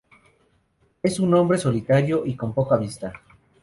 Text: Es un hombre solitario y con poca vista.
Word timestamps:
Es 1.03 1.19
un 1.19 1.31
hombre 1.35 1.59
solitario 1.59 2.25
y 2.25 2.35
con 2.35 2.55
poca 2.55 2.75
vista. 2.75 3.13